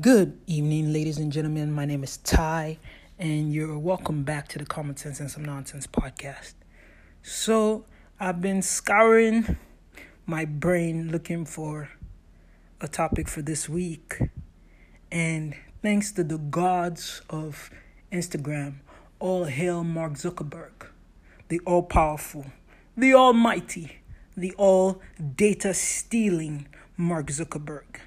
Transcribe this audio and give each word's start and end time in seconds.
Good 0.00 0.38
evening, 0.46 0.92
ladies 0.92 1.18
and 1.18 1.32
gentlemen. 1.32 1.72
My 1.72 1.84
name 1.84 2.04
is 2.04 2.18
Ty, 2.18 2.78
and 3.18 3.52
you're 3.52 3.76
welcome 3.76 4.22
back 4.22 4.46
to 4.50 4.58
the 4.60 4.64
Common 4.64 4.96
Sense 4.96 5.18
and 5.18 5.28
Some 5.28 5.44
Nonsense 5.44 5.88
podcast. 5.88 6.54
So, 7.20 7.84
I've 8.20 8.40
been 8.40 8.62
scouring 8.62 9.56
my 10.24 10.44
brain 10.44 11.10
looking 11.10 11.44
for 11.44 11.90
a 12.80 12.86
topic 12.86 13.26
for 13.26 13.42
this 13.42 13.68
week, 13.68 14.20
and 15.10 15.56
thanks 15.82 16.12
to 16.12 16.22
the 16.22 16.38
gods 16.38 17.22
of 17.28 17.68
Instagram, 18.12 18.74
all 19.18 19.46
hail 19.46 19.82
Mark 19.82 20.12
Zuckerberg, 20.12 20.86
the 21.48 21.58
all 21.66 21.82
powerful, 21.82 22.46
the 22.96 23.14
almighty, 23.14 23.98
the 24.36 24.54
all 24.58 25.02
data 25.34 25.74
stealing 25.74 26.68
Mark 26.96 27.26
Zuckerberg, 27.26 27.98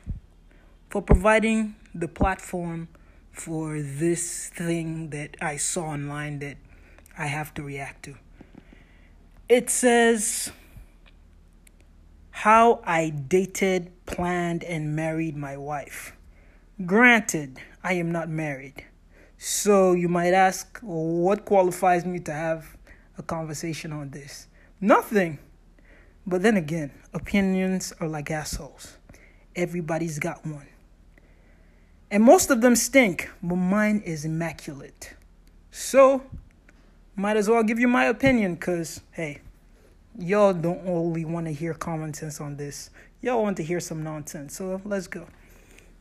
for 0.90 1.02
providing 1.02 1.76
the 1.94 2.08
platform 2.08 2.88
for 3.32 3.82
this 3.82 4.50
thing 4.50 5.10
that 5.10 5.38
I 5.42 5.58
saw 5.58 5.86
online 5.86 6.40
that 6.40 6.58
I 7.18 7.28
have 7.28 7.54
to 7.56 7.64
react 7.64 8.04
to. 8.04 8.16
It 9.48 9.70
says 9.70 10.52
how 12.32 12.82
I 12.86 13.10
dated, 13.10 13.92
planned, 14.06 14.64
and 14.64 14.96
married 14.96 15.36
my 15.36 15.58
wife. 15.58 16.14
Granted, 16.86 17.60
I 17.84 17.94
am 17.94 18.12
not 18.12 18.30
married. 18.30 18.86
So 19.38 19.94
you 19.94 20.08
might 20.08 20.34
ask, 20.34 20.80
what 20.82 21.46
qualifies 21.46 22.06
me 22.06 22.20
to 22.22 22.32
have 22.32 22.78
a 23.18 23.24
conversation 23.24 23.92
on 23.92 24.12
this? 24.12 24.48
Nothing. 24.80 25.40
But 26.26 26.44
then 26.44 26.58
again, 26.58 26.92
opinions 27.14 27.94
are 28.00 28.08
like 28.08 28.32
assholes. 28.32 28.98
Everybody's 29.56 30.20
got 30.20 30.46
one. 30.46 30.68
And 32.12 32.24
most 32.24 32.52
of 32.52 32.60
them 32.60 32.76
stink, 32.76 33.32
but 33.42 33.56
mine 33.56 34.04
is 34.06 34.26
immaculate. 34.26 35.14
So, 35.72 36.24
might 37.16 37.38
as 37.38 37.48
well 37.48 37.64
give 37.64 37.80
you 37.80 37.88
my 37.88 38.04
opinion, 38.06 38.56
because, 38.56 39.00
hey, 39.12 39.40
y'all 40.20 40.54
don't 40.54 40.86
only 40.86 41.24
want 41.24 41.46
to 41.46 41.54
hear 41.54 41.74
common 41.74 42.14
sense 42.14 42.42
on 42.42 42.58
this. 42.58 42.90
Y'all 43.22 43.42
want 43.42 43.56
to 43.58 43.64
hear 43.64 43.80
some 43.80 44.04
nonsense. 44.04 44.58
So, 44.58 44.82
let's 44.84 45.08
go. 45.08 45.26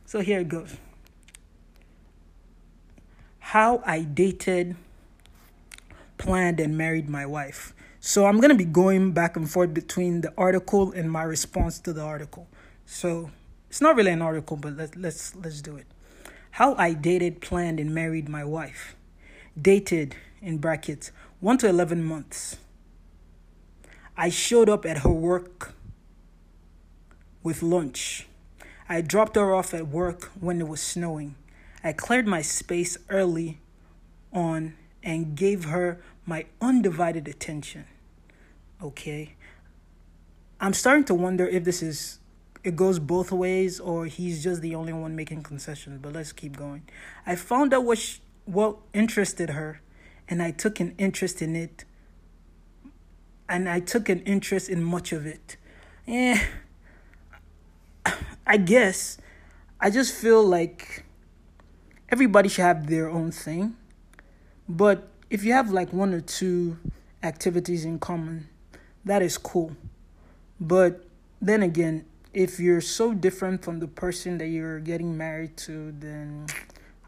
So, 0.05 0.19
here 0.19 0.41
it 0.41 0.49
goes. 0.49 0.77
How 3.39 3.81
I 3.87 4.01
dated, 4.01 4.75
planned, 6.19 6.59
and 6.59 6.77
married 6.77 7.09
my 7.09 7.25
wife. 7.25 7.73
So, 8.01 8.27
I'm 8.27 8.39
going 8.39 8.51
to 8.51 8.57
be 8.57 8.65
going 8.65 9.13
back 9.13 9.37
and 9.37 9.49
forth 9.49 9.73
between 9.73 10.23
the 10.23 10.35
article 10.37 10.91
and 10.91 11.09
my 11.09 11.23
response 11.23 11.79
to 11.81 11.93
the 11.93 12.03
article. 12.03 12.49
So, 12.85 13.31
it's 13.69 13.81
not 13.81 13.95
really 13.95 14.11
an 14.11 14.23
article, 14.23 14.57
but 14.57 14.77
let, 14.77 14.97
let's 14.97 15.37
let's 15.37 15.63
do 15.63 15.77
it. 15.77 15.87
How 16.53 16.75
I 16.75 16.93
dated, 16.93 17.41
planned, 17.41 17.81
and 17.81 17.95
married 17.95 18.29
my 18.29 18.45
wife. 18.45 18.95
Dated, 19.61 20.17
in 20.43 20.59
brackets, 20.59 21.13
1 21.41 21.59
to 21.59 21.69
11 21.69 22.05
months. 22.05 22.57
I 24.17 24.29
showed 24.29 24.69
up 24.69 24.85
at 24.85 24.99
her 24.99 25.11
work 25.11 25.75
with 27.43 27.63
lunch. 27.63 28.27
I 28.89 29.01
dropped 29.01 29.37
her 29.37 29.55
off 29.55 29.73
at 29.73 29.89
work 29.89 30.25
when 30.39 30.61
it 30.61 30.69
was 30.69 30.81
snowing. 30.81 31.37
I 31.83 31.93
cleared 31.93 32.27
my 32.27 32.43
space 32.43 32.99
early 33.09 33.61
on 34.33 34.75
and 35.03 35.35
gave 35.35 35.65
her 35.65 36.03
my 36.27 36.47
undivided 36.61 37.27
attention. 37.27 37.87
Okay. 38.83 39.35
I'm 40.61 40.75
starting 40.75 41.05
to 41.05 41.15
wonder 41.15 41.47
if 41.47 41.65
this 41.65 41.83
is 41.83 42.19
it 42.63 42.77
goes 42.77 42.99
both 42.99 43.33
ways 43.33 43.81
or 43.81 44.07
he's 44.07 44.43
just 44.43 44.61
the 44.63 44.75
only 44.75 44.93
one 44.93 45.17
making 45.17 45.43
concessions 45.43 45.99
but 46.03 46.13
let's 46.13 46.33
keep 46.33 46.57
going. 46.57 46.83
I 47.27 47.37
found 47.37 47.73
out 47.73 47.85
what 47.85 47.99
she, 47.99 48.21
what 48.45 48.77
interested 48.93 49.51
her 49.51 49.81
and 50.29 50.43
i 50.43 50.51
took 50.51 50.81
an 50.81 50.95
interest 50.99 51.43
in 51.43 51.55
it 51.57 51.85
and 53.49 53.69
i 53.69 53.81
took 53.81 54.09
an 54.09 54.21
interest 54.21 54.69
in 54.69 54.83
much 54.83 55.13
of 55.13 55.27
it. 55.27 55.57
Yeah 56.07 56.43
i 58.47 58.57
guess 58.57 59.19
i 59.79 59.91
just 59.91 60.15
feel 60.15 60.43
like 60.43 61.05
everybody 62.09 62.49
should 62.49 62.63
have 62.63 62.89
their 62.89 63.09
own 63.09 63.31
thing 63.31 63.77
but 64.69 65.09
if 65.29 65.45
you 65.45 65.53
have 65.53 65.71
like 65.71 65.93
one 65.93 66.13
or 66.13 66.21
two 66.21 66.79
activities 67.23 67.85
in 67.85 67.99
common 67.99 68.49
that 69.05 69.23
is 69.23 69.39
cool. 69.39 69.77
But 70.61 71.05
then 71.41 71.63
again 71.63 72.05
if 72.33 72.61
you're 72.61 72.81
so 72.81 73.13
different 73.13 73.65
from 73.65 73.81
the 73.81 73.89
person 73.89 74.39
that 74.39 74.49
you're 74.49 74.81
getting 74.81 75.17
married 75.17 75.57
to, 75.59 75.93
then 75.99 76.47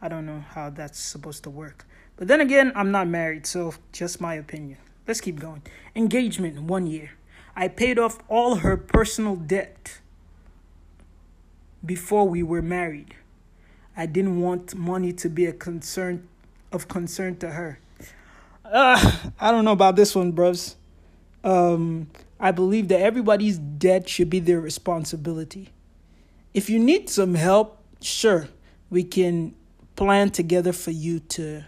I 0.01 0.09
don't 0.09 0.27
know 0.27 0.41
how 0.41 0.71
that's 0.71 0.99
supposed 0.99 1.45
to 1.45 1.51
work. 1.51 1.87
But 2.17 2.29
then 2.29 2.41
again, 2.41 2.73
I'm 2.75 2.91
not 2.91 3.09
married, 3.09 3.47
so 3.47 3.75
just 3.93 4.21
my 4.21 4.35
opinion. 4.35 4.79
Let's 5.07 5.21
keep 5.21 5.41
going. 5.41 5.63
Engagement, 5.95 6.61
one 6.63 6.87
year. 6.87 7.13
I 7.55 7.69
paid 7.69 7.99
off 7.99 8.19
all 8.29 8.57
her 8.57 8.77
personal 8.77 9.37
debt 9.37 10.01
before 11.85 12.29
we 12.29 12.43
were 12.43 12.63
married. 12.63 13.15
I 13.97 14.07
didn't 14.07 14.41
want 14.41 14.75
money 14.75 15.13
to 15.15 15.29
be 15.29 15.47
a 15.47 15.53
concern 15.53 16.29
of 16.71 16.89
concern 16.89 17.37
to 17.37 17.51
her. 17.51 17.79
Uh, 18.65 19.19
I 19.39 19.51
don't 19.51 19.65
know 19.65 19.73
about 19.73 19.97
this 19.97 20.15
one, 20.15 20.33
bros. 20.33 20.77
Um, 21.45 22.09
I 22.43 22.51
believe 22.51 22.89
that 22.89 23.01
everybody's 23.01 23.57
debt 23.57 24.09
should 24.09 24.29
be 24.29 24.41
their 24.41 24.61
responsibility. 24.61 25.69
If 26.53 26.69
you 26.69 26.81
need 26.81 27.09
some 27.09 27.37
help, 27.37 27.79
sure, 28.01 28.49
we 28.91 29.05
can 29.05 29.55
plan 29.95 30.31
together 30.31 30.73
for 30.73 30.91
you 30.91 31.21
to 31.21 31.65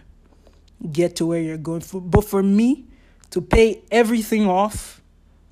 get 0.91 1.15
to 1.15 1.25
where 1.25 1.39
you're 1.39 1.57
going. 1.57 1.79
For, 1.79 2.01
but 2.01 2.25
for 2.25 2.43
me, 2.43 2.83
to 3.31 3.39
pay 3.39 3.83
everything 3.89 4.49
off 4.49 5.01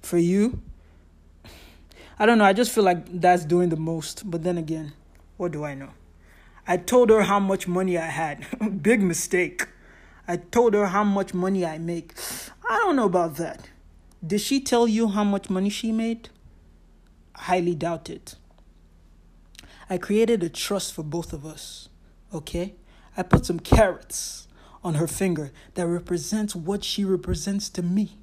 for 0.02 0.18
you, 0.18 0.62
I 2.20 2.26
don't 2.26 2.38
know. 2.38 2.46
I 2.46 2.52
just 2.52 2.74
feel 2.74 2.84
like 2.84 3.22
that's 3.22 3.46
doing 3.46 3.70
the 3.70 3.78
most. 3.78 4.30
But 4.30 4.44
then 4.44 4.58
again, 4.58 4.92
what 5.38 5.54
do 5.54 5.64
I 5.64 5.74
know? 5.74 5.92
I 6.68 6.76
told 6.76 7.10
her 7.10 7.22
how 7.22 7.40
much 7.40 7.66
money 7.66 7.98
I 7.98 8.08
had. 8.08 8.46
Big 8.84 9.02
mistake. 9.02 9.68
I 10.28 10.36
told 10.36 10.74
her 10.74 10.88
how 10.88 11.06
much 11.06 11.34
money 11.34 11.66
I 11.66 11.78
make. 11.78 12.14
I 12.70 12.78
don't 12.80 12.98
know 12.98 13.06
about 13.06 13.36
that. 13.38 13.70
Did 14.26 14.40
she 14.40 14.62
tell 14.62 14.88
you 14.88 15.10
how 15.10 15.26
much 15.26 15.50
money 15.50 15.70
she 15.70 15.92
made? 15.92 16.30
Highly 17.36 17.76
doubt 17.76 18.10
it. 18.10 18.36
I 19.90 19.98
created 19.98 20.42
a 20.44 20.50
trust 20.50 20.94
for 20.94 21.04
both 21.04 21.34
of 21.34 21.46
us, 21.46 21.90
okay? 22.34 22.76
I 23.18 23.24
put 23.24 23.46
some 23.46 23.60
carats 23.60 24.48
on 24.82 24.94
her 24.96 25.08
finger 25.08 25.52
that 25.74 25.88
represents 25.88 26.56
what 26.56 26.86
she 26.86 27.04
represents 27.04 27.70
to 27.72 27.82
me 27.82 28.18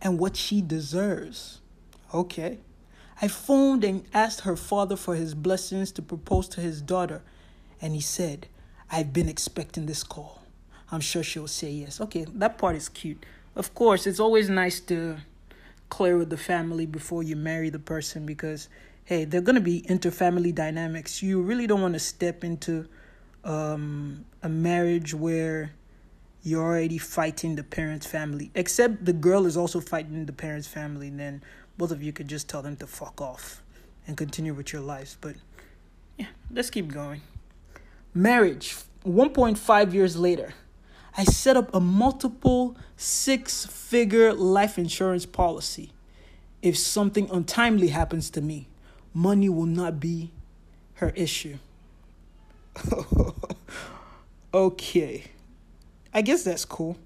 and 0.00 0.18
what 0.18 0.34
she 0.34 0.62
deserves, 0.62 1.60
okay? 2.14 2.58
I 3.20 3.28
phoned 3.28 3.84
and 3.84 4.06
asked 4.14 4.42
her 4.42 4.56
father 4.56 4.96
for 4.96 5.14
his 5.14 5.34
blessings 5.34 5.92
to 5.92 6.02
propose 6.02 6.48
to 6.50 6.62
his 6.62 6.80
daughter, 6.80 7.22
and 7.82 7.94
he 7.94 8.00
said, 8.00 8.48
I've 8.90 9.12
been 9.12 9.28
expecting 9.28 9.84
this 9.84 10.02
call. 10.02 10.42
I'm 10.90 11.00
sure 11.00 11.22
she'll 11.22 11.48
say 11.48 11.70
yes. 11.70 12.00
Okay, 12.00 12.24
that 12.32 12.56
part 12.56 12.76
is 12.76 12.88
cute 12.88 13.26
of 13.56 13.74
course, 13.74 14.06
it's 14.06 14.20
always 14.20 14.48
nice 14.48 14.80
to 14.80 15.18
clear 15.88 16.16
with 16.16 16.30
the 16.30 16.36
family 16.36 16.86
before 16.86 17.22
you 17.22 17.36
marry 17.36 17.70
the 17.70 17.78
person 17.78 18.26
because 18.26 18.68
hey, 19.04 19.24
they're 19.24 19.40
going 19.40 19.54
to 19.54 19.60
be 19.62 19.80
interfamily 19.88 20.54
dynamics. 20.54 21.22
You 21.22 21.40
really 21.40 21.66
don't 21.66 21.80
want 21.80 21.94
to 21.94 21.98
step 21.98 22.44
into 22.44 22.86
um, 23.42 24.26
a 24.42 24.50
marriage 24.50 25.14
where 25.14 25.72
you're 26.42 26.62
already 26.62 26.98
fighting 26.98 27.56
the 27.56 27.64
parents' 27.64 28.06
family, 28.06 28.50
except 28.54 29.06
the 29.06 29.14
girl 29.14 29.46
is 29.46 29.56
also 29.56 29.80
fighting 29.80 30.26
the 30.26 30.32
parents' 30.34 30.66
family. 30.66 31.08
Then 31.08 31.42
both 31.78 31.90
of 31.90 32.02
you 32.02 32.12
could 32.12 32.28
just 32.28 32.50
tell 32.50 32.60
them 32.60 32.76
to 32.76 32.86
fuck 32.86 33.20
off 33.22 33.62
and 34.06 34.14
continue 34.14 34.52
with 34.52 34.74
your 34.74 34.82
lives. 34.82 35.16
But 35.18 35.36
yeah, 36.18 36.26
let's 36.50 36.68
keep 36.68 36.92
going. 36.92 37.22
Marriage, 38.12 38.76
1.5 39.06 39.92
years 39.94 40.18
later. 40.18 40.52
I 41.18 41.24
set 41.24 41.56
up 41.56 41.74
a 41.74 41.80
multiple 41.80 42.76
six 42.96 43.66
figure 43.66 44.32
life 44.32 44.78
insurance 44.78 45.26
policy. 45.26 45.90
If 46.62 46.78
something 46.78 47.28
untimely 47.32 47.88
happens 47.88 48.30
to 48.30 48.40
me, 48.40 48.68
money 49.12 49.48
will 49.48 49.66
not 49.66 49.98
be 49.98 50.30
her 50.94 51.10
issue. 51.16 51.58
okay. 54.54 55.24
I 56.14 56.22
guess 56.22 56.44
that's 56.44 56.64
cool. 56.64 56.96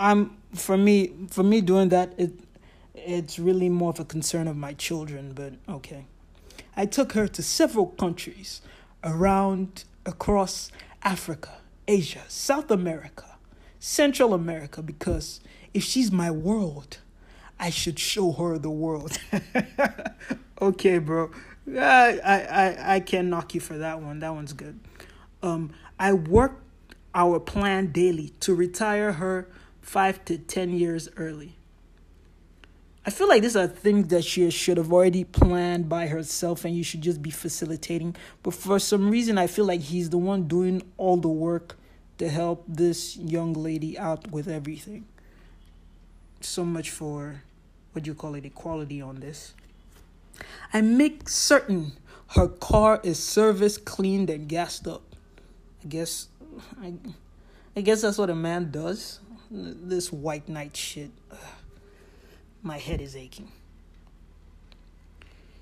I'm 0.00 0.36
for 0.52 0.76
me 0.76 1.12
for 1.30 1.44
me 1.44 1.60
doing 1.60 1.90
that 1.90 2.14
it 2.18 2.32
it's 2.94 3.38
really 3.38 3.68
more 3.68 3.90
of 3.90 4.00
a 4.00 4.04
concern 4.04 4.48
of 4.48 4.56
my 4.56 4.72
children, 4.72 5.34
but 5.34 5.52
okay. 5.68 6.04
I 6.76 6.84
took 6.84 7.12
her 7.12 7.28
to 7.28 7.42
several 7.44 7.86
countries 7.86 8.60
around 9.04 9.84
across 10.04 10.72
Africa 11.04 11.58
Asia, 11.88 12.22
South 12.28 12.70
America, 12.70 13.36
Central 13.80 14.34
America, 14.34 14.82
because 14.82 15.40
if 15.72 15.82
she's 15.82 16.12
my 16.12 16.30
world, 16.30 16.98
I 17.58 17.70
should 17.70 17.98
show 17.98 18.32
her 18.32 18.58
the 18.58 18.70
world. 18.70 19.18
okay, 20.62 20.98
bro. 20.98 21.30
I, 21.66 22.20
I, 22.24 22.94
I 22.94 23.00
can't 23.00 23.28
knock 23.28 23.54
you 23.54 23.60
for 23.60 23.78
that 23.78 24.00
one. 24.00 24.20
That 24.20 24.34
one's 24.34 24.52
good. 24.52 24.78
Um, 25.42 25.72
I 25.98 26.12
work 26.12 26.60
our 27.14 27.40
plan 27.40 27.90
daily 27.90 28.34
to 28.40 28.54
retire 28.54 29.12
her 29.12 29.48
five 29.80 30.24
to 30.26 30.38
ten 30.38 30.70
years 30.70 31.08
early. 31.16 31.57
I 33.06 33.10
feel 33.10 33.28
like 33.28 33.42
these 33.42 33.56
are 33.56 33.66
things 33.66 34.08
that 34.08 34.24
she 34.24 34.50
should 34.50 34.76
have 34.76 34.92
already 34.92 35.24
planned 35.24 35.88
by 35.88 36.08
herself 36.08 36.64
and 36.64 36.76
you 36.76 36.84
should 36.84 37.00
just 37.00 37.22
be 37.22 37.30
facilitating. 37.30 38.16
But 38.42 38.54
for 38.54 38.78
some 38.78 39.10
reason, 39.10 39.38
I 39.38 39.46
feel 39.46 39.64
like 39.64 39.80
he's 39.80 40.10
the 40.10 40.18
one 40.18 40.46
doing 40.46 40.82
all 40.96 41.16
the 41.16 41.28
work 41.28 41.78
to 42.18 42.28
help 42.28 42.64
this 42.68 43.16
young 43.16 43.54
lady 43.54 43.98
out 43.98 44.30
with 44.30 44.48
everything. 44.48 45.06
So 46.40 46.64
much 46.64 46.90
for 46.90 47.42
what 47.92 48.04
do 48.04 48.10
you 48.10 48.14
call 48.14 48.34
it, 48.34 48.44
equality 48.44 49.00
on 49.00 49.20
this. 49.20 49.54
I 50.72 50.82
make 50.82 51.28
certain 51.28 51.92
her 52.32 52.48
car 52.48 53.00
is 53.02 53.18
serviced, 53.18 53.84
cleaned, 53.84 54.28
and 54.28 54.48
gassed 54.48 54.86
up. 54.86 55.02
I 55.82 55.86
guess 55.88 56.28
I, 56.82 56.94
I 57.74 57.80
guess 57.80 58.02
that's 58.02 58.18
what 58.18 58.28
a 58.28 58.34
man 58.34 58.70
does. 58.70 59.20
This 59.50 60.12
white 60.12 60.48
knight 60.48 60.76
shit. 60.76 61.10
Ugh 61.32 61.38
my 62.62 62.78
head 62.78 63.00
is 63.00 63.16
aching. 63.16 63.52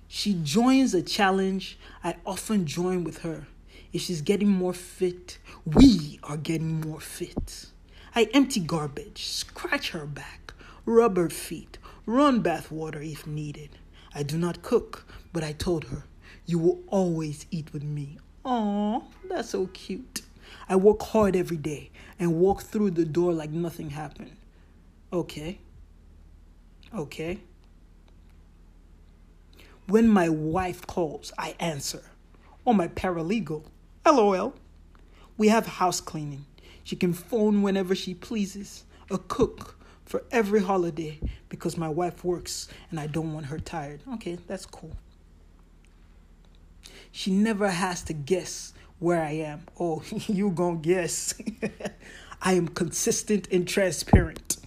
She 0.09 0.35
joins 0.35 0.95
a 0.95 1.03
challenge 1.03 1.79
I 2.03 2.17
often 2.25 2.67
join 2.67 3.05
with 3.05 3.19
her. 3.19 3.47
If 3.93 4.03
she's 4.03 4.21
getting 4.21 4.49
more 4.49 4.73
fit, 4.73 5.39
we 5.65 6.21
are 6.23 6.37
getting 6.37 6.81
more 6.81 7.01
fit. 7.01 7.67
I 8.15 8.29
empty 8.33 8.61
garbage, 8.61 9.25
scratch 9.27 9.91
her 9.91 10.07
back, 10.07 10.55
rub 10.85 11.17
her 11.17 11.29
feet, 11.29 11.79
run 12.07 12.41
bath 12.41 12.71
water 12.71 13.03
if 13.03 13.27
needed. 13.27 13.71
I 14.15 14.23
do 14.23 14.39
not 14.39 14.63
cook, 14.63 15.07
but 15.33 15.45
I 15.45 15.53
told 15.53 15.85
her, 15.85 16.05
You 16.47 16.59
will 16.59 16.81
always 16.89 17.47
eat 17.51 17.73
with 17.73 17.83
me. 17.83 18.19
Aw, 18.45 19.03
that's 19.29 19.51
so 19.51 19.67
cute. 19.69 20.23
I 20.69 20.77
work 20.77 21.03
hard 21.03 21.37
every 21.37 21.57
day 21.57 21.91
and 22.19 22.37
walk 22.37 22.63
through 22.63 22.93
the 22.93 23.05
door 23.05 23.33
like 23.33 23.51
nothing 23.51 23.91
happened. 23.91 24.37
Okay, 25.13 25.59
Okay? 26.95 27.41
When 29.87 30.09
my 30.09 30.29
wife 30.29 30.87
calls, 30.87 31.33
I 31.39 31.55
answer. 31.61 32.03
Or 32.65 32.75
my 32.75 32.89
paralegal. 32.89 33.65
LOL. 34.05 34.55
We 35.37 35.49
have 35.49 35.67
house 35.67 36.01
cleaning. 36.01 36.47
She 36.83 36.97
can 36.97 37.13
phone 37.13 37.63
whenever 37.63 37.95
she 37.95 38.15
pleases. 38.15 38.85
A 39.11 39.19
cook 39.19 39.77
for 40.05 40.25
every 40.31 40.63
holiday 40.63 41.21
because 41.49 41.77
my 41.77 41.89
wife 41.89 42.25
works 42.25 42.69
and 42.91 42.99
I 42.99 43.07
don't 43.07 43.33
want 43.33 43.47
her 43.47 43.59
tired. 43.59 44.01
Okay, 44.15 44.39
that's 44.47 44.67
cool. 44.67 44.97
She 47.13 47.31
never 47.31 47.69
has 47.69 48.03
to 48.05 48.13
guess 48.13 48.73
where 48.99 49.23
I 49.23 49.33
am. 49.33 49.67
Oh, 49.79 50.03
you 50.27 50.51
gonna 50.51 50.79
guess. 50.79 51.35
I 52.43 52.53
am 52.55 52.69
consistent 52.69 53.49
and 53.51 53.67
transparent. 53.67 54.59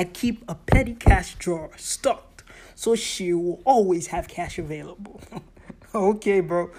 I 0.00 0.04
keep 0.04 0.42
a 0.48 0.54
petty 0.54 0.94
cash 0.94 1.34
drawer 1.34 1.72
stocked 1.76 2.42
so 2.74 2.94
she 2.94 3.34
will 3.34 3.60
always 3.66 4.06
have 4.06 4.28
cash 4.28 4.58
available. 4.58 5.20
okay, 5.94 6.40
bro. 6.40 6.70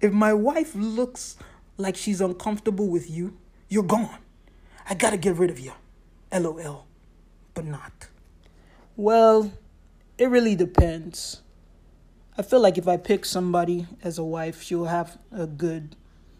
If 0.00 0.14
my 0.14 0.32
wife 0.32 0.74
looks 0.74 1.36
like 1.76 1.96
she's 1.96 2.22
uncomfortable 2.22 2.88
with 2.88 3.10
you, 3.10 3.36
you're 3.68 3.82
gone. 3.82 4.16
I 4.88 4.94
gotta 4.94 5.18
get 5.18 5.36
rid 5.36 5.50
of 5.50 5.60
you. 5.60 5.72
LOL. 6.32 6.86
But 7.52 7.66
not. 7.66 8.08
Well, 8.96 9.52
it 10.16 10.30
really 10.30 10.56
depends. 10.56 11.42
I 12.38 12.42
feel 12.42 12.60
like 12.60 12.78
if 12.78 12.88
I 12.88 12.96
pick 12.96 13.26
somebody 13.26 13.86
as 14.02 14.16
a 14.16 14.24
wife, 14.24 14.62
she'll 14.62 14.86
have 14.86 15.18
a 15.30 15.46
good 15.46 15.94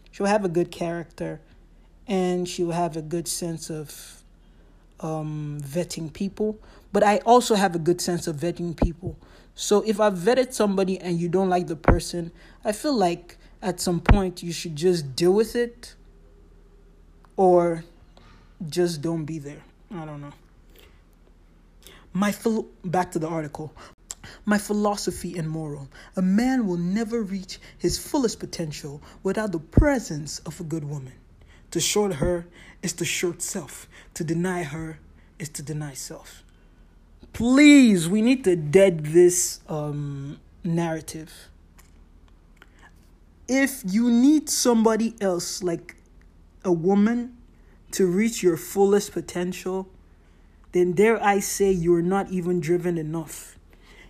she'll 0.09 0.25
have 0.25 0.43
a 0.43 0.49
good 0.49 0.71
character 0.71 1.41
and 2.07 2.49
she'll 2.49 2.71
have 2.71 2.97
a 2.97 3.03
good 3.03 3.27
sense 3.27 3.69
of 3.69 4.22
um, 5.03 5.59
vetting 5.61 6.11
people, 6.11 6.57
but 6.91 7.03
I 7.03 7.17
also 7.19 7.55
have 7.55 7.75
a 7.75 7.79
good 7.79 8.01
sense 8.01 8.25
of 8.25 8.37
vetting 8.37 8.75
people. 8.75 9.17
So 9.53 9.83
if 9.85 9.99
I've 9.99 10.13
vetted 10.13 10.53
somebody 10.53 10.99
and 10.99 11.19
you 11.19 11.29
don't 11.29 11.49
like 11.49 11.67
the 11.67 11.75
person, 11.75 12.31
I 12.65 12.71
feel 12.71 12.95
like 12.95 13.37
at 13.61 13.79
some 13.79 13.99
point 13.99 14.41
you 14.41 14.51
should 14.51 14.75
just 14.75 15.15
deal 15.15 15.33
with 15.33 15.55
it 15.55 15.93
or 17.37 17.83
just 18.67 19.01
don't 19.01 19.25
be 19.25 19.37
there. 19.37 19.61
I 19.93 20.05
don't 20.05 20.21
know. 20.21 20.31
My 22.13 22.31
phil- 22.31 22.67
back 22.83 23.11
to 23.11 23.19
the 23.19 23.27
article. 23.27 23.73
My 24.45 24.57
philosophy 24.57 25.37
and 25.37 25.49
moral. 25.49 25.89
A 26.15 26.21
man 26.21 26.65
will 26.65 26.77
never 26.77 27.21
reach 27.21 27.59
his 27.77 27.97
fullest 27.97 28.39
potential 28.39 29.01
without 29.21 29.51
the 29.51 29.59
presence 29.59 30.39
of 30.39 30.59
a 30.59 30.63
good 30.63 30.83
woman. 30.83 31.13
To 31.73 31.79
short 31.79 32.13
her 32.15 32.45
is 32.83 32.93
to 32.93 33.03
short 33.03 33.41
self. 33.41 33.87
To 34.13 34.23
deny 34.23 34.61
her 34.61 34.99
is 35.39 35.49
to 35.49 35.63
deny 35.63 35.95
self. 35.95 36.43
Please, 37.33 38.07
we 38.07 38.21
need 38.21 38.43
to 38.43 38.55
dead 38.55 39.05
this 39.07 39.59
um, 39.67 40.39
narrative. 40.63 41.33
If 43.47 43.81
you 43.83 44.11
need 44.11 44.51
somebody 44.51 45.15
else, 45.19 45.63
like 45.63 45.95
a 46.63 46.71
woman, 46.71 47.37
to 47.93 48.05
reach 48.05 48.43
your 48.43 48.55
fullest 48.55 49.11
potential, 49.11 49.89
then 50.73 50.91
dare 50.91 51.19
I 51.23 51.39
say 51.39 51.71
you're 51.71 52.03
not 52.03 52.29
even 52.29 52.59
driven 52.59 52.99
enough. 52.99 53.57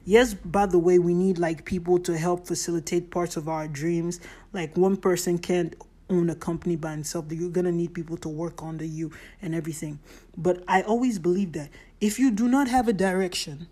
Yes, 0.03 0.33
by 0.33 0.65
the 0.65 0.79
way, 0.79 0.99
we 0.99 1.13
need 1.13 1.37
like 1.37 1.63
people 1.63 1.97
to 1.99 2.17
help 2.17 2.45
facilitate 2.45 3.09
parts 3.09 3.37
of 3.37 3.47
our 3.47 3.69
dreams. 3.69 4.19
Like 4.51 4.75
one 4.75 4.97
person 4.97 5.37
can't 5.37 5.73
own 6.13 6.29
a 6.29 6.35
company 6.35 6.75
by 6.75 6.91
himself 6.91 7.25
you're 7.29 7.49
going 7.49 7.65
to 7.65 7.71
need 7.71 7.93
people 7.93 8.17
to 8.17 8.29
work 8.29 8.61
under 8.63 8.85
you 8.85 9.11
and 9.41 9.53
everything. 9.55 9.99
But 10.37 10.63
i 10.67 10.81
always 10.81 11.19
believe 11.19 11.53
that 11.53 11.69
if 11.99 12.19
you 12.19 12.31
do 12.31 12.47
not 12.47 12.67
have 12.67 12.87
a 12.87 12.93
direction 12.93 13.67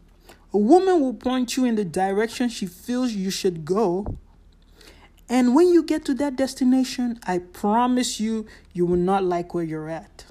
a 0.53 0.57
woman 0.57 0.99
will 0.99 1.13
point 1.13 1.55
you 1.55 1.65
in 1.65 1.75
the 1.75 1.85
direction 1.85 2.49
she 2.49 2.65
feels 2.65 3.13
you 3.13 3.31
should 3.31 3.63
go. 3.63 4.17
And 5.29 5.55
when 5.55 5.71
you 5.71 5.81
get 5.83 6.03
to 6.05 6.13
that 6.15 6.35
destination 6.35 7.19
i 7.23 7.37
promise 7.37 8.19
you 8.19 8.45
you 8.73 8.85
will 8.85 8.97
not 8.97 9.23
like 9.23 9.53
where 9.53 9.63
you're 9.63 9.89
at. 9.89 10.25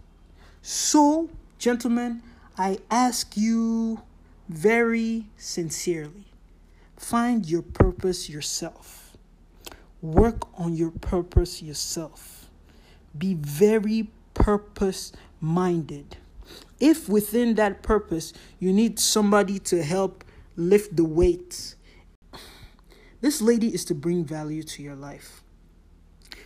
So 0.62 1.30
gentlemen 1.58 2.22
i 2.58 2.78
ask 2.90 3.36
you 3.36 4.02
very 4.48 5.26
sincerely 5.36 6.24
find 6.96 7.46
your 7.46 7.62
purpose 7.62 8.28
yourself 8.28 8.99
Work 10.02 10.58
on 10.58 10.74
your 10.74 10.90
purpose 10.90 11.62
yourself. 11.62 12.48
Be 13.16 13.34
very 13.34 14.10
purpose 14.34 15.12
minded. 15.40 16.16
If 16.78 17.08
within 17.08 17.54
that 17.56 17.82
purpose 17.82 18.32
you 18.58 18.72
need 18.72 18.98
somebody 18.98 19.58
to 19.60 19.82
help 19.82 20.24
lift 20.56 20.96
the 20.96 21.04
weight, 21.04 21.74
this 23.20 23.42
lady 23.42 23.68
is 23.68 23.84
to 23.86 23.94
bring 23.94 24.24
value 24.24 24.62
to 24.62 24.82
your 24.82 24.96
life. 24.96 25.42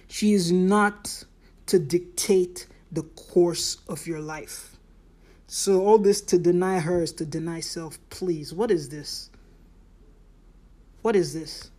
She 0.08 0.32
is 0.32 0.50
not 0.50 1.24
to 1.66 1.78
dictate 1.78 2.66
the 2.90 3.02
course 3.02 3.78
of 3.88 4.06
your 4.06 4.20
life. 4.20 4.76
So, 5.46 5.84
all 5.84 5.98
this 5.98 6.20
to 6.22 6.38
deny 6.38 6.80
her 6.80 7.02
is 7.02 7.12
to 7.12 7.24
deny 7.24 7.60
self. 7.60 7.98
Please, 8.10 8.52
what 8.52 8.70
is 8.70 8.88
this? 8.88 9.30
What 11.02 11.14
is 11.14 11.34
this? 11.34 11.70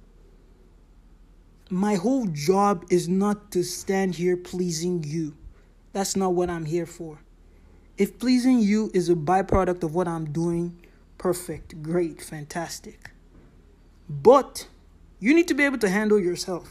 My 1.70 1.96
whole 1.96 2.26
job 2.28 2.86
is 2.90 3.10
not 3.10 3.52
to 3.52 3.64
stand 3.64 4.16
here 4.16 4.38
pleasing 4.38 5.04
you. 5.04 5.36
That's 5.94 6.16
not 6.16 6.34
what 6.34 6.50
I'm 6.50 6.66
here 6.66 6.86
for. 6.86 7.20
If 7.98 8.20
pleasing 8.20 8.60
you 8.60 8.92
is 8.94 9.10
a 9.10 9.16
byproduct 9.16 9.84
of 9.84 9.96
what 9.96 10.08
I'm 10.08 10.32
doing, 10.32 10.78
perfect, 11.18 11.82
great, 11.82 12.22
fantastic. 12.22 13.12
But 14.10 14.68
you 15.20 15.34
need 15.34 15.48
to 15.48 15.54
be 15.54 15.64
able 15.64 15.78
to 15.80 15.90
handle 15.90 16.20
yourself. 16.20 16.70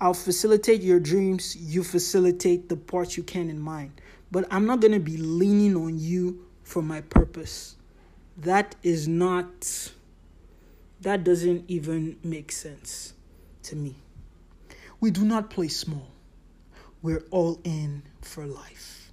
I'll 0.00 0.14
facilitate 0.14 0.82
your 0.82 0.98
dreams, 0.98 1.56
you 1.56 1.84
facilitate 1.84 2.68
the 2.68 2.76
parts 2.76 3.16
you 3.16 3.22
can 3.22 3.48
in 3.48 3.60
mind. 3.60 4.00
But 4.32 4.46
I'm 4.50 4.66
not 4.66 4.80
going 4.80 4.92
to 4.92 5.00
be 5.00 5.16
leaning 5.16 5.76
on 5.76 5.98
you 5.98 6.46
for 6.62 6.82
my 6.82 7.00
purpose. 7.02 7.76
That 8.36 8.74
is 8.82 9.06
not 9.06 9.92
that 11.02 11.24
doesn't 11.24 11.64
even 11.68 12.18
make 12.22 12.52
sense 12.52 13.14
to 13.64 13.76
me. 13.76 13.96
We 15.00 15.10
do 15.10 15.24
not 15.24 15.50
play 15.50 15.68
small. 15.68 16.08
We're 17.02 17.24
all 17.30 17.60
in 17.64 18.02
for 18.20 18.46
life. 18.46 19.12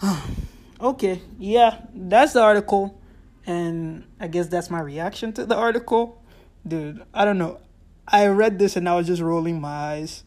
okay, 0.80 1.20
yeah, 1.38 1.80
that's 1.94 2.34
the 2.34 2.42
article. 2.42 3.00
And 3.44 4.06
I 4.20 4.28
guess 4.28 4.46
that's 4.46 4.70
my 4.70 4.80
reaction 4.80 5.32
to 5.32 5.44
the 5.44 5.56
article. 5.56 6.22
Dude, 6.66 7.02
I 7.12 7.24
don't 7.24 7.38
know. 7.38 7.60
I 8.06 8.26
read 8.26 8.58
this 8.58 8.76
and 8.76 8.88
I 8.88 8.94
was 8.94 9.08
just 9.08 9.22
rolling 9.22 9.60
my 9.60 9.68
eyes. 9.68 10.22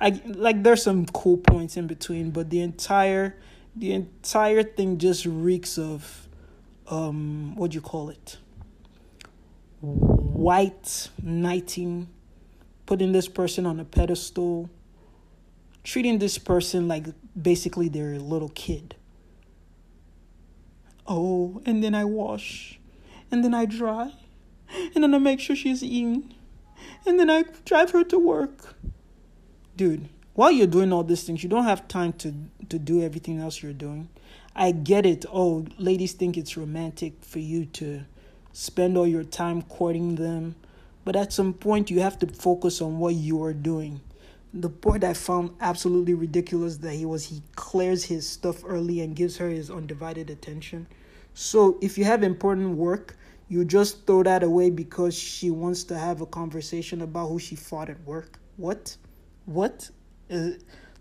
I 0.00 0.20
like 0.26 0.62
there's 0.62 0.82
some 0.82 1.06
cool 1.06 1.38
points 1.38 1.76
in 1.76 1.86
between, 1.86 2.30
but 2.30 2.50
the 2.50 2.60
entire 2.60 3.36
the 3.74 3.92
entire 3.92 4.62
thing 4.62 4.98
just 4.98 5.26
reeks 5.26 5.78
of 5.78 6.28
um 6.88 7.54
what 7.56 7.70
do 7.70 7.76
you 7.76 7.80
call 7.80 8.10
it? 8.10 8.38
White 10.42 11.08
knighting, 11.22 12.08
putting 12.84 13.12
this 13.12 13.28
person 13.28 13.64
on 13.64 13.78
a 13.78 13.84
pedestal, 13.84 14.68
treating 15.84 16.18
this 16.18 16.36
person 16.36 16.88
like 16.88 17.06
basically 17.40 17.88
they're 17.88 18.14
a 18.14 18.18
little 18.18 18.48
kid. 18.48 18.96
Oh, 21.06 21.62
and 21.64 21.82
then 21.82 21.94
I 21.94 22.04
wash, 22.04 22.80
and 23.30 23.44
then 23.44 23.54
I 23.54 23.66
dry, 23.66 24.12
and 24.94 25.04
then 25.04 25.14
I 25.14 25.18
make 25.18 25.38
sure 25.38 25.54
she's 25.54 25.82
eating, 25.82 26.34
and 27.06 27.20
then 27.20 27.30
I 27.30 27.44
drive 27.64 27.92
her 27.92 28.02
to 28.04 28.18
work. 28.18 28.74
Dude, 29.76 30.08
while 30.34 30.50
you're 30.50 30.66
doing 30.66 30.92
all 30.92 31.04
these 31.04 31.22
things, 31.22 31.44
you 31.44 31.48
don't 31.48 31.64
have 31.64 31.86
time 31.86 32.14
to, 32.14 32.34
to 32.68 32.80
do 32.80 33.00
everything 33.00 33.38
else 33.38 33.62
you're 33.62 33.72
doing. 33.72 34.08
I 34.56 34.72
get 34.72 35.06
it. 35.06 35.24
Oh, 35.32 35.66
ladies 35.78 36.12
think 36.12 36.36
it's 36.36 36.56
romantic 36.56 37.24
for 37.24 37.38
you 37.38 37.64
to 37.66 38.04
spend 38.52 38.96
all 38.96 39.06
your 39.06 39.24
time 39.24 39.62
courting 39.62 40.16
them. 40.16 40.54
But 41.04 41.16
at 41.16 41.32
some 41.32 41.52
point, 41.54 41.90
you 41.90 42.00
have 42.00 42.18
to 42.20 42.26
focus 42.26 42.80
on 42.80 42.98
what 42.98 43.14
you 43.14 43.42
are 43.42 43.52
doing. 43.52 44.00
The 44.54 44.68
point 44.68 45.02
I 45.02 45.14
found 45.14 45.56
absolutely 45.60 46.14
ridiculous 46.14 46.76
that 46.78 46.92
he 46.92 47.06
was 47.06 47.24
he 47.24 47.42
clears 47.56 48.04
his 48.04 48.28
stuff 48.28 48.62
early 48.64 49.00
and 49.00 49.16
gives 49.16 49.38
her 49.38 49.48
his 49.48 49.70
undivided 49.70 50.28
attention. 50.28 50.86
So 51.34 51.78
if 51.80 51.96
you 51.96 52.04
have 52.04 52.22
important 52.22 52.76
work, 52.76 53.16
you 53.48 53.64
just 53.64 54.06
throw 54.06 54.22
that 54.22 54.42
away 54.42 54.70
because 54.70 55.14
she 55.14 55.50
wants 55.50 55.84
to 55.84 55.98
have 55.98 56.20
a 56.20 56.26
conversation 56.26 57.02
about 57.02 57.28
who 57.28 57.38
she 57.38 57.56
fought 57.56 57.88
at 57.88 58.00
work. 58.04 58.38
What? 58.56 58.96
What? 59.46 59.90
Uh, 60.30 60.50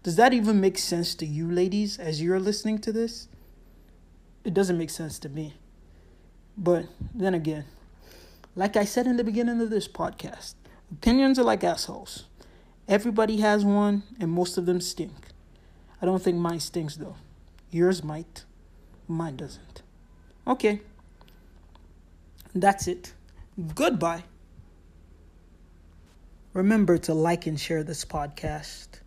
does 0.03 0.15
that 0.15 0.33
even 0.33 0.59
make 0.59 0.77
sense 0.77 1.13
to 1.15 1.25
you, 1.25 1.51
ladies, 1.51 1.99
as 1.99 2.21
you're 2.21 2.39
listening 2.39 2.79
to 2.79 2.91
this? 2.91 3.27
It 4.43 4.53
doesn't 4.53 4.77
make 4.77 4.89
sense 4.89 5.19
to 5.19 5.29
me. 5.29 5.53
But 6.61 6.85
then 7.15 7.33
again, 7.33 7.65
like 8.55 8.77
I 8.77 8.85
said 8.85 9.07
in 9.07 9.17
the 9.17 9.23
beginning 9.23 9.59
of 9.61 9.71
this 9.71 9.87
podcast, 9.87 10.53
opinions 10.91 11.39
are 11.39 11.43
like 11.43 11.63
assholes. 11.63 12.25
Everybody 12.87 13.37
has 13.37 13.65
one, 13.65 14.03
and 14.19 14.29
most 14.29 14.59
of 14.59 14.67
them 14.67 14.79
stink. 14.79 15.11
I 15.99 16.05
don't 16.05 16.21
think 16.21 16.37
mine 16.37 16.59
stinks 16.59 16.97
though. 16.97 17.15
Yours 17.71 18.03
might, 18.03 18.43
mine 19.07 19.37
doesn't. 19.37 19.81
Okay. 20.45 20.81
That's 22.53 22.87
it. 22.87 23.13
Goodbye. 23.73 24.25
Remember 26.53 26.99
to 26.99 27.15
like 27.15 27.47
and 27.47 27.59
share 27.59 27.83
this 27.83 28.05
podcast. 28.05 28.99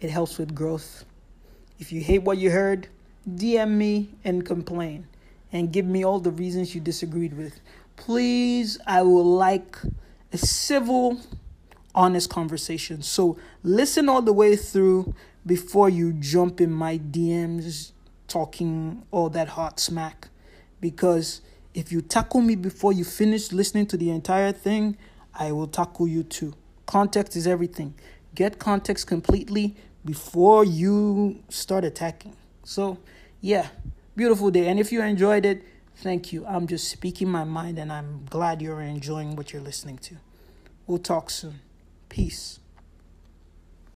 It 0.00 0.08
helps 0.08 0.38
with 0.38 0.54
growth. 0.54 1.04
If 1.78 1.92
you 1.92 2.00
hate 2.00 2.22
what 2.22 2.38
you 2.38 2.50
heard, 2.50 2.88
DM 3.28 3.72
me 3.72 4.08
and 4.24 4.46
complain 4.46 5.06
and 5.52 5.72
give 5.72 5.86
me 5.86 6.04
all 6.04 6.20
the 6.20 6.30
reasons 6.30 6.74
you 6.74 6.80
disagreed 6.80 7.36
with. 7.36 7.60
Please, 7.96 8.78
I 8.86 9.02
would 9.02 9.22
like 9.22 9.76
a 10.32 10.38
civil, 10.38 11.18
honest 11.94 12.30
conversation. 12.30 13.02
So 13.02 13.38
listen 13.62 14.08
all 14.08 14.22
the 14.22 14.32
way 14.32 14.56
through 14.56 15.14
before 15.46 15.88
you 15.88 16.12
jump 16.12 16.60
in 16.60 16.70
my 16.70 16.98
DMs 16.98 17.92
talking 18.28 19.02
all 19.10 19.30
that 19.30 19.48
hot 19.48 19.80
smack. 19.80 20.28
Because 20.80 21.40
if 21.74 21.90
you 21.90 22.02
tackle 22.02 22.40
me 22.40 22.54
before 22.54 22.92
you 22.92 23.04
finish 23.04 23.52
listening 23.52 23.86
to 23.86 23.96
the 23.96 24.10
entire 24.10 24.52
thing, 24.52 24.96
I 25.34 25.52
will 25.52 25.66
tackle 25.66 26.06
you 26.06 26.22
too. 26.22 26.54
Context 26.86 27.36
is 27.36 27.46
everything. 27.46 27.94
Get 28.34 28.58
context 28.58 29.06
completely 29.06 29.74
before 30.04 30.64
you 30.64 31.42
start 31.48 31.84
attacking. 31.84 32.36
So, 32.64 32.98
yeah, 33.40 33.68
beautiful 34.18 34.50
day. 34.50 34.66
And 34.66 34.80
if 34.80 34.90
you 34.90 35.00
enjoyed 35.00 35.46
it, 35.46 35.62
thank 35.94 36.32
you. 36.32 36.44
I'm 36.44 36.66
just 36.66 36.88
speaking 36.88 37.28
my 37.28 37.44
mind 37.44 37.78
and 37.78 37.92
I'm 37.92 38.26
glad 38.28 38.60
you're 38.60 38.80
enjoying 38.80 39.36
what 39.36 39.52
you're 39.52 39.62
listening 39.62 39.96
to. 39.98 40.16
We'll 40.88 40.98
talk 40.98 41.30
soon. 41.30 41.60
Peace. 42.08 42.58